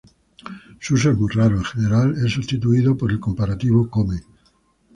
[0.79, 4.19] Su uso es muy raro, en general es sustituido por el comparativo "come".